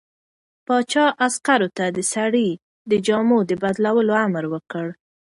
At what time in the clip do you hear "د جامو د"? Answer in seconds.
2.89-3.51